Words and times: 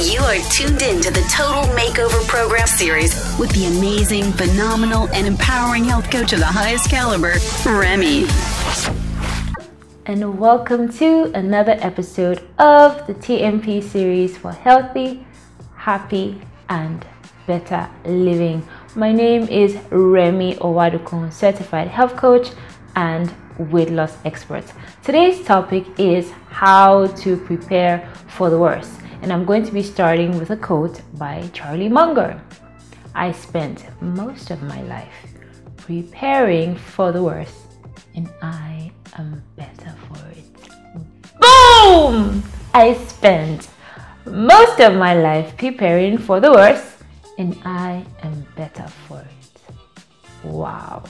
You 0.00 0.20
are 0.20 0.38
tuned 0.52 0.80
in 0.80 1.00
to 1.00 1.10
the 1.10 1.28
Total 1.28 1.64
Makeover 1.74 2.24
Program 2.28 2.68
series 2.68 3.14
with 3.36 3.50
the 3.50 3.66
amazing, 3.66 4.30
phenomenal, 4.30 5.08
and 5.08 5.26
empowering 5.26 5.82
health 5.82 6.08
coach 6.08 6.32
of 6.32 6.38
the 6.38 6.44
highest 6.46 6.88
caliber, 6.88 7.34
Remy. 7.66 8.28
And 10.06 10.38
welcome 10.38 10.88
to 10.98 11.32
another 11.34 11.76
episode 11.80 12.48
of 12.60 13.08
the 13.08 13.14
TMP 13.14 13.82
series 13.82 14.38
for 14.38 14.52
healthy, 14.52 15.26
happy, 15.74 16.42
and 16.68 17.04
better 17.48 17.90
living. 18.04 18.64
My 18.94 19.10
name 19.10 19.48
is 19.48 19.76
Remy 19.90 20.58
Owadukun, 20.58 21.32
certified 21.32 21.88
health 21.88 22.14
coach 22.14 22.50
and 22.94 23.34
weight 23.58 23.90
loss 23.90 24.16
expert. 24.24 24.62
Today's 25.02 25.44
topic 25.44 25.86
is 25.98 26.30
how 26.50 27.08
to 27.08 27.36
prepare 27.36 28.08
for 28.28 28.48
the 28.48 28.58
worst 28.60 28.92
and 29.22 29.32
I'm 29.32 29.44
going 29.44 29.64
to 29.64 29.72
be 29.72 29.82
starting 29.82 30.38
with 30.38 30.50
a 30.50 30.56
quote 30.56 31.00
by 31.14 31.48
Charlie 31.52 31.88
Munger. 31.88 32.40
I 33.14 33.32
spent 33.32 33.84
most 34.00 34.50
of 34.50 34.62
my 34.62 34.82
life 34.82 35.26
preparing 35.76 36.76
for 36.76 37.10
the 37.12 37.22
worst, 37.22 37.74
and 38.14 38.30
I 38.42 38.92
am 39.16 39.42
better 39.56 39.94
for 40.06 40.24
it. 40.28 40.44
Boom! 41.40 42.42
I 42.74 42.94
spent 42.94 43.68
most 44.26 44.80
of 44.80 44.94
my 44.94 45.14
life 45.14 45.56
preparing 45.56 46.18
for 46.18 46.40
the 46.40 46.52
worst, 46.52 47.02
and 47.38 47.56
I 47.64 48.04
am 48.22 48.46
better 48.54 48.86
for 49.06 49.20
it. 49.20 50.44
Wow. 50.44 51.04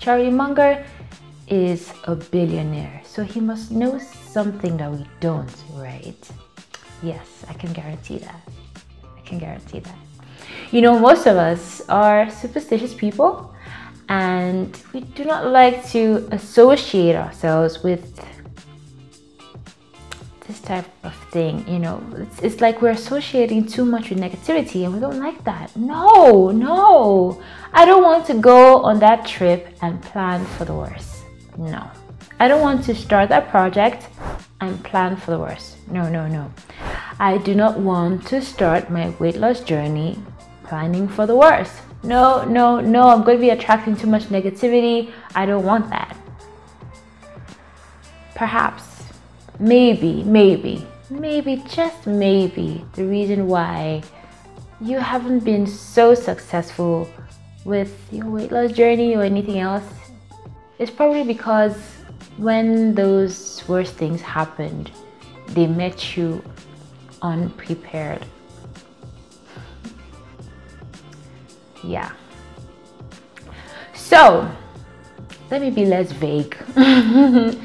Charlie 0.00 0.30
Munger 0.30 0.84
is 1.48 1.92
a 2.04 2.16
billionaire, 2.16 3.00
so 3.04 3.22
he 3.22 3.40
must 3.40 3.70
know 3.70 3.98
something 3.98 4.76
that 4.78 4.90
we 4.90 5.06
don't, 5.20 5.54
right? 5.74 6.30
Yes, 7.02 7.44
I 7.48 7.52
can 7.54 7.72
guarantee 7.72 8.18
that. 8.18 8.40
I 9.04 9.20
can 9.20 9.38
guarantee 9.38 9.80
that. 9.80 9.98
You 10.70 10.80
know, 10.80 10.98
most 10.98 11.26
of 11.26 11.36
us 11.36 11.82
are 11.88 12.30
superstitious 12.30 12.94
people 12.94 13.54
and 14.08 14.76
we 14.92 15.00
do 15.00 15.24
not 15.24 15.46
like 15.48 15.86
to 15.90 16.28
associate 16.30 17.16
ourselves 17.16 17.82
with 17.82 18.20
this 20.46 20.60
type 20.60 20.86
of 21.04 21.14
thing. 21.30 21.66
You 21.68 21.78
know, 21.78 22.02
it's, 22.16 22.40
it's 22.42 22.60
like 22.60 22.82
we're 22.82 22.90
associating 22.90 23.66
too 23.66 23.84
much 23.84 24.10
with 24.10 24.18
negativity 24.18 24.84
and 24.84 24.94
we 24.94 25.00
don't 25.00 25.18
like 25.18 25.42
that. 25.44 25.74
No, 25.76 26.50
no. 26.50 27.42
I 27.72 27.84
don't 27.84 28.02
want 28.02 28.26
to 28.26 28.34
go 28.34 28.82
on 28.82 28.98
that 29.00 29.26
trip 29.26 29.76
and 29.82 30.00
plan 30.02 30.44
for 30.44 30.64
the 30.64 30.74
worst. 30.74 31.24
No. 31.56 31.90
I 32.38 32.48
don't 32.48 32.60
want 32.60 32.84
to 32.84 32.94
start 32.94 33.28
that 33.30 33.48
project 33.48 34.08
and 34.60 34.82
plan 34.84 35.16
for 35.16 35.30
the 35.32 35.38
worst. 35.38 35.76
No, 35.88 36.08
no, 36.08 36.26
no. 36.28 36.52
I 37.18 37.38
do 37.38 37.54
not 37.54 37.78
want 37.78 38.26
to 38.26 38.42
start 38.42 38.90
my 38.90 39.08
weight 39.18 39.36
loss 39.36 39.60
journey 39.60 40.18
planning 40.64 41.08
for 41.08 41.24
the 41.26 41.34
worst. 41.34 41.72
No, 42.02 42.44
no, 42.44 42.78
no, 42.78 43.08
I'm 43.08 43.22
going 43.22 43.38
to 43.38 43.40
be 43.40 43.50
attracting 43.50 43.96
too 43.96 44.06
much 44.06 44.24
negativity. 44.24 45.10
I 45.34 45.46
don't 45.46 45.64
want 45.64 45.88
that. 45.88 46.14
Perhaps, 48.34 48.84
maybe, 49.58 50.24
maybe, 50.24 50.86
maybe, 51.08 51.64
just 51.68 52.06
maybe, 52.06 52.84
the 52.92 53.04
reason 53.04 53.46
why 53.46 54.02
you 54.82 54.98
haven't 54.98 55.40
been 55.40 55.66
so 55.66 56.14
successful 56.14 57.08
with 57.64 57.96
your 58.12 58.26
weight 58.26 58.52
loss 58.52 58.72
journey 58.72 59.16
or 59.16 59.22
anything 59.22 59.58
else 59.58 59.84
is 60.78 60.90
probably 60.90 61.24
because 61.24 61.74
when 62.36 62.94
those 62.94 63.66
worst 63.66 63.94
things 63.94 64.20
happened, 64.20 64.90
they 65.48 65.66
met 65.66 66.14
you 66.14 66.42
unprepared. 67.22 68.24
Yeah. 71.82 72.12
So, 73.94 74.50
let 75.50 75.60
me 75.60 75.70
be 75.70 75.86
less 75.86 76.12
vague. 76.12 76.54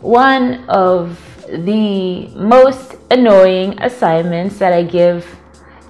One 0.00 0.64
of 0.68 1.18
the 1.48 2.28
most 2.28 2.96
annoying 3.10 3.80
assignments 3.80 4.58
that 4.58 4.72
I 4.72 4.82
give, 4.82 5.26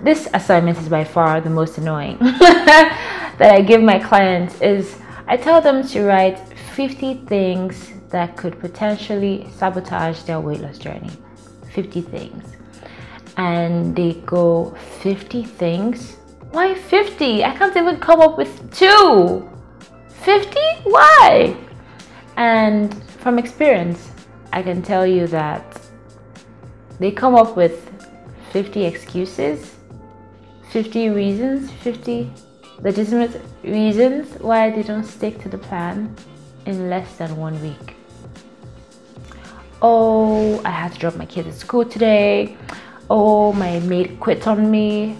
this 0.01 0.29
assignment 0.33 0.79
is 0.79 0.89
by 0.89 1.05
far 1.05 1.41
the 1.41 1.51
most 1.51 1.79
annoying, 1.79 2.19
that 2.21 3.41
I 3.41 3.61
give 3.61 3.83
my 3.83 3.99
clients 3.99 4.61
is 4.61 4.99
I 5.27 5.37
tell 5.37 5.61
them 5.61 5.87
to 5.89 6.05
write 6.05 6.39
50 6.75 7.15
things 7.27 7.93
that 8.11 8.37
could 8.37 8.59
potentially 8.59 9.47
sabotage 9.53 10.23
their 10.23 10.41
weight 10.41 10.61
loss 10.61 10.79
journey. 10.79 11.11
50 11.75 12.01
things 12.01 12.57
and 13.39 13.95
they 13.95 14.15
go 14.27 14.75
50 15.01 15.45
things. 15.45 16.17
Why 16.51 16.75
50? 16.75 17.45
I 17.45 17.57
can't 17.57 17.77
even 17.77 17.99
come 17.99 18.21
up 18.21 18.37
with 18.37 18.75
two. 18.75 19.49
50? 20.09 20.59
Why? 20.85 21.57
And 22.37 22.93
from 23.21 23.39
experience, 23.39 24.11
I 24.53 24.63
can 24.63 24.83
tell 24.83 25.07
you 25.07 25.27
that 25.29 25.81
they 26.99 27.13
come 27.13 27.35
up 27.35 27.57
with 27.57 27.91
50 28.53 28.85
excuses, 28.85 29.77
50 30.71 31.11
reasons, 31.11 31.71
50 31.71 32.31
legitimate 32.81 33.41
reasons 33.63 34.29
why 34.41 34.71
they 34.71 34.83
don't 34.83 35.05
stick 35.05 35.41
to 35.43 35.49
the 35.49 35.59
plan 35.59 36.15
in 36.67 36.91
less 36.91 37.17
than 37.17 37.37
one 37.37 37.61
week. 37.63 37.95
Oh, 39.81 40.61
I 40.65 40.71
had 40.71 40.93
to 40.95 40.99
drop 40.99 41.17
my 41.17 41.27
kids 41.27 41.49
at 41.49 41.55
school 41.55 41.85
today. 41.85 42.57
Oh, 43.11 43.53
my 43.53 43.79
maid 43.81 44.21
quit 44.21 44.47
on 44.47 44.71
me. 44.71 45.17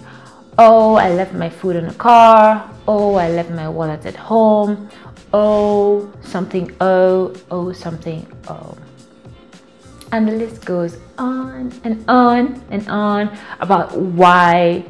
Oh, 0.57 0.95
I 0.95 1.09
left 1.09 1.33
my 1.33 1.49
food 1.49 1.75
in 1.75 1.87
the 1.87 1.93
car. 1.93 2.69
Oh, 2.87 3.15
I 3.15 3.29
left 3.29 3.49
my 3.49 3.67
wallet 3.67 4.05
at 4.05 4.15
home. 4.15 4.89
Oh, 5.33 6.11
something 6.21 6.75
oh, 6.81 7.33
oh, 7.49 7.71
something 7.71 8.27
oh. 8.47 8.77
And 10.11 10.27
the 10.27 10.33
list 10.33 10.65
goes 10.65 10.97
on 11.17 11.71
and 11.83 12.03
on 12.09 12.61
and 12.71 12.87
on 12.89 13.37
about 13.59 13.95
why 13.97 14.83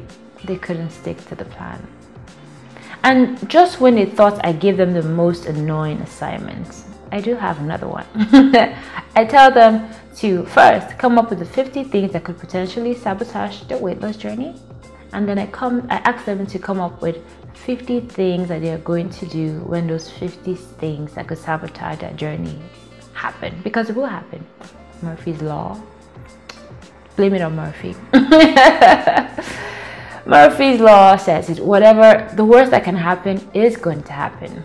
they 0.44 0.56
couldn't 0.56 0.90
stick 0.90 1.16
to 1.28 1.34
the 1.34 1.44
plan. 1.44 1.86
And 3.02 3.48
just 3.48 3.80
when 3.80 3.94
they 3.94 4.06
thought 4.06 4.44
I 4.44 4.52
gave 4.52 4.76
them 4.76 4.92
the 4.92 5.02
most 5.02 5.46
annoying 5.46 6.00
assignments, 6.00 6.84
I 7.12 7.20
do 7.20 7.34
have 7.34 7.58
another 7.60 7.88
one. 7.88 8.06
I 9.16 9.24
tell 9.24 9.50
them 9.50 9.90
to 10.16 10.44
first 10.46 10.96
come 10.98 11.18
up 11.18 11.30
with 11.30 11.38
the 11.40 11.44
50 11.44 11.84
things 11.84 12.12
that 12.12 12.24
could 12.24 12.38
potentially 12.38 12.94
sabotage 12.94 13.62
their 13.62 13.78
weight 13.78 14.00
loss 14.00 14.16
journey. 14.16 14.54
And 15.12 15.28
then 15.28 15.38
I 15.38 15.46
come 15.46 15.86
I 15.90 15.96
ask 15.96 16.24
them 16.24 16.46
to 16.46 16.58
come 16.58 16.80
up 16.80 17.02
with 17.02 17.16
50 17.54 18.00
things 18.00 18.48
that 18.48 18.60
they 18.60 18.70
are 18.70 18.78
going 18.78 19.10
to 19.10 19.26
do 19.26 19.60
when 19.60 19.86
those 19.86 20.08
50 20.08 20.54
things 20.54 21.14
that 21.14 21.26
could 21.26 21.38
sabotage 21.38 21.98
their 21.98 22.12
journey 22.12 22.58
happen. 23.12 23.60
Because 23.62 23.90
it 23.90 23.96
will 23.96 24.06
happen. 24.06 24.46
Murphy's 25.02 25.42
Law. 25.42 25.80
Blame 27.16 27.34
it 27.34 27.42
on 27.42 27.56
Murphy. 27.56 27.96
Murphy's 30.26 30.80
Law 30.80 31.16
says 31.16 31.50
it. 31.50 31.58
Whatever 31.58 32.30
the 32.36 32.44
worst 32.44 32.70
that 32.70 32.84
can 32.84 32.94
happen 32.94 33.40
is 33.52 33.76
going 33.76 34.02
to 34.04 34.12
happen. 34.12 34.62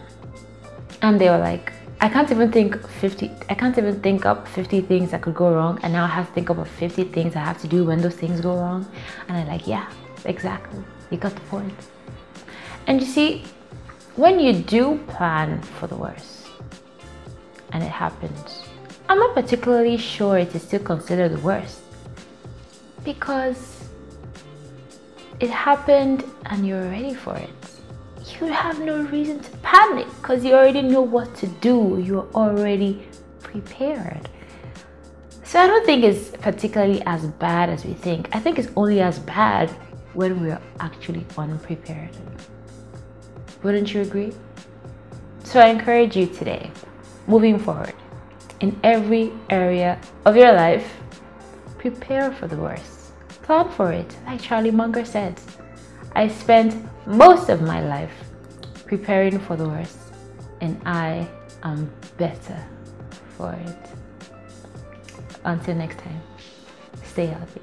And 1.01 1.19
they 1.19 1.29
were 1.29 1.39
like, 1.39 1.73
I 2.01 2.09
can't 2.09 2.29
even 2.29 2.51
think 2.51 2.88
50 2.88 3.31
I 3.50 3.56
can't 3.56 3.78
even 3.78 4.00
think 4.01 4.25
up 4.25 4.47
50 4.47 4.81
things 4.81 5.11
that 5.11 5.22
could 5.22 5.33
go 5.35 5.53
wrong 5.53 5.79
and 5.81 5.94
now 5.94 6.03
I 6.03 6.07
have 6.07 6.28
to 6.28 6.33
think 6.33 6.50
about 6.50 6.67
50 6.67 7.06
things 7.06 7.35
I 7.35 7.39
have 7.39 7.59
to 7.61 7.67
do 7.67 7.85
when 7.85 8.01
those 8.01 8.16
things 8.16 8.41
go 8.41 8.56
wrong. 8.56 8.85
And 9.28 9.38
I'm 9.38 9.47
like 9.47 9.66
yeah 9.66 9.89
exactly. 10.25 10.84
You 11.09 11.17
got 11.17 11.34
the 11.34 11.41
point. 11.41 11.73
And 12.88 13.00
you 13.00 13.07
see 13.07 13.44
when 14.16 14.39
you 14.39 14.53
do 14.53 15.00
plan 15.07 15.61
for 15.61 15.88
the 15.88 15.95
worst 15.95 16.47
and 17.72 17.84
it 17.84 17.91
happens 17.91 18.64
I'm 19.08 19.20
not 19.20 19.34
particularly 19.35 19.97
sure 19.97 20.37
it 20.37 20.53
is 20.55 20.64
still 20.64 20.79
considered 20.79 21.29
the 21.29 21.40
worst. 21.40 21.81
Because 23.03 23.87
it 25.40 25.49
happened 25.49 26.23
and 26.47 26.66
you're 26.67 26.90
ready 26.90 27.14
for 27.14 27.35
it 27.35 27.49
you 28.33 28.47
have 28.47 28.79
no 28.79 29.03
reason 29.03 29.39
to 29.39 29.51
panic 29.57 30.07
because 30.22 30.43
you 30.43 30.53
already 30.53 30.81
know 30.81 31.01
what 31.01 31.35
to 31.35 31.47
do. 31.47 32.01
You're 32.03 32.27
already 32.33 33.07
prepared. 33.39 34.29
So 35.43 35.59
I 35.59 35.67
don't 35.67 35.85
think 35.85 36.03
it's 36.03 36.31
particularly 36.31 37.01
as 37.05 37.27
bad 37.27 37.69
as 37.69 37.85
we 37.85 37.93
think. 37.93 38.29
I 38.35 38.39
think 38.39 38.57
it's 38.57 38.72
only 38.75 38.99
as 39.01 39.19
bad 39.19 39.69
when 40.13 40.41
we're 40.41 40.61
actually 40.79 41.25
unprepared. 41.37 42.09
Wouldn't 43.63 43.93
you 43.93 44.01
agree? 44.01 44.33
So 45.43 45.59
I 45.59 45.67
encourage 45.67 46.17
you 46.17 46.25
today, 46.25 46.72
moving 47.27 47.59
forward, 47.59 47.93
in 48.59 48.79
every 48.83 49.31
area 49.49 49.99
of 50.25 50.35
your 50.35 50.51
life, 50.53 50.97
prepare 51.77 52.31
for 52.31 52.47
the 52.47 52.57
worst. 52.57 53.13
Plan 53.43 53.69
for 53.69 53.91
it, 53.91 54.16
like 54.25 54.41
Charlie 54.41 54.72
Munger 54.72 55.05
said. 55.05 55.39
I 56.17 56.29
spent 56.29 56.73
most 57.06 57.50
of 57.50 57.62
my 57.62 57.82
life 57.85 58.14
preparing 58.85 59.38
for 59.38 59.58
the 59.58 59.67
worst, 59.67 59.97
and 60.62 60.82
I 60.85 61.28
am 61.62 61.91
better 62.17 62.58
for 63.38 63.52
it. 63.52 63.78
Until 65.44 65.76
next 65.76 65.97
time, 65.97 66.22
stay 67.03 67.26
healthy. 67.26 67.62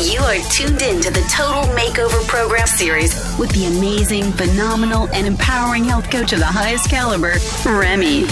You 0.00 0.20
are 0.20 0.38
tuned 0.50 0.80
in 0.80 1.02
to 1.02 1.10
the 1.10 1.24
Total 1.30 1.64
Makeover 1.74 2.26
Program 2.26 2.66
series 2.66 3.12
with 3.38 3.50
the 3.50 3.66
amazing, 3.66 4.32
phenomenal, 4.32 5.08
and 5.12 5.26
empowering 5.26 5.84
health 5.84 6.10
coach 6.10 6.32
of 6.32 6.38
the 6.38 6.46
highest 6.46 6.88
caliber, 6.88 7.34
Remy. 7.66 8.24